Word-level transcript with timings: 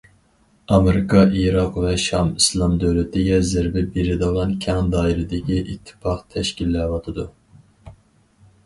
ئامېرىكا 0.75 1.25
ئىراق 1.41 1.77
ۋە 1.83 1.91
شام 2.05 2.31
ئىسلام 2.41 2.73
دۆلىتىگە 2.85 3.37
زەربە 3.51 3.85
بېرىدىغان 3.99 4.57
كەڭ 4.67 4.91
دائىرىدىكى 4.97 5.61
ئىتتىپاق 5.63 6.27
تەشكىللەۋاتىدۇ. 6.35 7.33